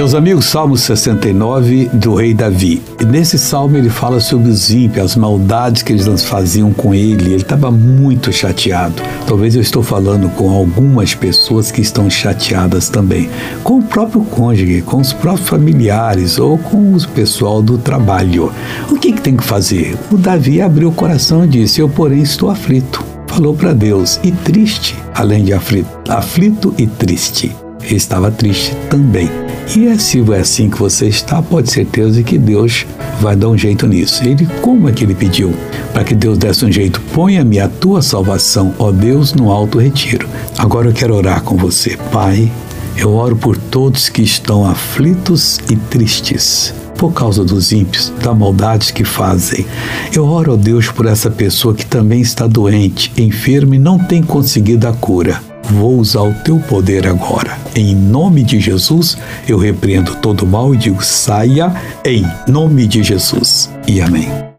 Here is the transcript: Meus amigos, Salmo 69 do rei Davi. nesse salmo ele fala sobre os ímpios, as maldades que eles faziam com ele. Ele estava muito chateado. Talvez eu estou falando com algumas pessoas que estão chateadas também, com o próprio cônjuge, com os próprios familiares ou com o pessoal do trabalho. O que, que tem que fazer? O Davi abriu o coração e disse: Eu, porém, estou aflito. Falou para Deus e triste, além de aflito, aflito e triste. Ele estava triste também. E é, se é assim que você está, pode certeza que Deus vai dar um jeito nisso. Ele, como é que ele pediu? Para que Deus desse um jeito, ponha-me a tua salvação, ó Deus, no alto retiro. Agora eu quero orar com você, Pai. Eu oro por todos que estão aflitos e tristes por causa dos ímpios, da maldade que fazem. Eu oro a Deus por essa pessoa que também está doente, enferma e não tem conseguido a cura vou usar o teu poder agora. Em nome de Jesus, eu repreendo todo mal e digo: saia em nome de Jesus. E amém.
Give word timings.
Meus 0.00 0.14
amigos, 0.14 0.46
Salmo 0.46 0.78
69 0.78 1.90
do 1.92 2.14
rei 2.14 2.32
Davi. 2.32 2.82
nesse 3.06 3.38
salmo 3.38 3.76
ele 3.76 3.90
fala 3.90 4.18
sobre 4.18 4.48
os 4.48 4.70
ímpios, 4.70 5.04
as 5.04 5.14
maldades 5.14 5.82
que 5.82 5.92
eles 5.92 6.24
faziam 6.24 6.72
com 6.72 6.94
ele. 6.94 7.26
Ele 7.26 7.42
estava 7.42 7.70
muito 7.70 8.32
chateado. 8.32 8.94
Talvez 9.26 9.54
eu 9.54 9.60
estou 9.60 9.82
falando 9.82 10.30
com 10.30 10.48
algumas 10.48 11.14
pessoas 11.14 11.70
que 11.70 11.82
estão 11.82 12.08
chateadas 12.08 12.88
também, 12.88 13.28
com 13.62 13.76
o 13.76 13.82
próprio 13.82 14.22
cônjuge, 14.22 14.80
com 14.80 15.02
os 15.02 15.12
próprios 15.12 15.46
familiares 15.46 16.38
ou 16.38 16.56
com 16.56 16.96
o 16.96 17.08
pessoal 17.08 17.60
do 17.60 17.76
trabalho. 17.76 18.50
O 18.90 18.98
que, 18.98 19.12
que 19.12 19.20
tem 19.20 19.36
que 19.36 19.44
fazer? 19.44 19.98
O 20.10 20.16
Davi 20.16 20.62
abriu 20.62 20.88
o 20.88 20.94
coração 20.94 21.44
e 21.44 21.48
disse: 21.48 21.78
Eu, 21.82 21.90
porém, 21.90 22.22
estou 22.22 22.48
aflito. 22.48 23.04
Falou 23.26 23.54
para 23.54 23.74
Deus 23.74 24.18
e 24.22 24.32
triste, 24.32 24.96
além 25.14 25.44
de 25.44 25.52
aflito, 25.52 25.90
aflito 26.10 26.74
e 26.78 26.86
triste. 26.86 27.54
Ele 27.82 27.96
estava 27.96 28.30
triste 28.30 28.74
também. 28.88 29.28
E 29.76 29.86
é, 29.86 29.96
se 29.96 30.18
é 30.18 30.40
assim 30.40 30.68
que 30.68 30.76
você 30.76 31.06
está, 31.06 31.40
pode 31.40 31.70
certeza 31.70 32.24
que 32.24 32.36
Deus 32.36 32.84
vai 33.20 33.36
dar 33.36 33.48
um 33.48 33.56
jeito 33.56 33.86
nisso. 33.86 34.24
Ele, 34.24 34.44
como 34.60 34.88
é 34.88 34.92
que 34.92 35.04
ele 35.04 35.14
pediu? 35.14 35.54
Para 35.92 36.02
que 36.02 36.12
Deus 36.12 36.36
desse 36.36 36.64
um 36.64 36.72
jeito, 36.72 37.00
ponha-me 37.14 37.60
a 37.60 37.68
tua 37.68 38.02
salvação, 38.02 38.74
ó 38.80 38.90
Deus, 38.90 39.32
no 39.32 39.52
alto 39.52 39.78
retiro. 39.78 40.28
Agora 40.58 40.88
eu 40.88 40.92
quero 40.92 41.14
orar 41.14 41.42
com 41.42 41.56
você, 41.56 41.96
Pai. 42.10 42.50
Eu 42.96 43.14
oro 43.14 43.36
por 43.36 43.56
todos 43.56 44.08
que 44.08 44.22
estão 44.22 44.68
aflitos 44.68 45.60
e 45.70 45.76
tristes 45.76 46.74
por 46.98 47.12
causa 47.12 47.42
dos 47.42 47.72
ímpios, 47.72 48.12
da 48.22 48.34
maldade 48.34 48.92
que 48.92 49.04
fazem. 49.04 49.64
Eu 50.12 50.26
oro 50.26 50.52
a 50.52 50.56
Deus 50.56 50.88
por 50.88 51.06
essa 51.06 51.30
pessoa 51.30 51.74
que 51.74 51.86
também 51.86 52.20
está 52.20 52.46
doente, 52.46 53.10
enferma 53.16 53.76
e 53.76 53.78
não 53.78 53.98
tem 53.98 54.22
conseguido 54.22 54.86
a 54.86 54.92
cura 54.92 55.49
vou 55.72 55.98
usar 55.98 56.22
o 56.22 56.34
teu 56.42 56.58
poder 56.58 57.06
agora. 57.06 57.58
Em 57.74 57.94
nome 57.94 58.42
de 58.42 58.60
Jesus, 58.60 59.16
eu 59.48 59.58
repreendo 59.58 60.16
todo 60.16 60.46
mal 60.46 60.74
e 60.74 60.78
digo: 60.78 61.02
saia 61.02 61.72
em 62.04 62.24
nome 62.48 62.86
de 62.86 63.02
Jesus. 63.02 63.70
E 63.86 64.00
amém. 64.00 64.40